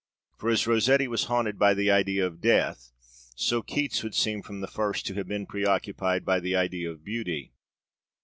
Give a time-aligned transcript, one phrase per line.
[0.35, 2.91] For as Rossetti was haunted by the idea of death,
[3.35, 7.03] so Keats would seem from the first to have been preoccupied by the idea of
[7.03, 7.53] beauty.